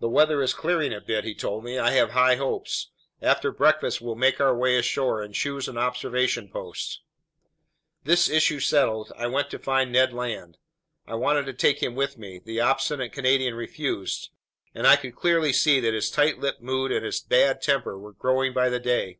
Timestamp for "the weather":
0.00-0.40